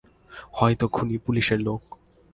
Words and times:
হয়তো 0.53 0.85
খুনি 0.87 1.17
পুলিশের 1.17 1.59
লোক। 1.59 1.81